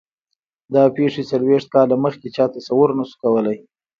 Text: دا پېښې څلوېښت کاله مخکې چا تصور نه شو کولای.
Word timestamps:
دا 0.73 0.83
پېښې 0.95 1.23
څلوېښت 1.31 1.67
کاله 1.75 1.95
مخکې 2.05 2.27
چا 2.35 2.45
تصور 2.55 2.89
نه 2.97 3.03
شو 3.09 3.15
کولای. 3.23 3.57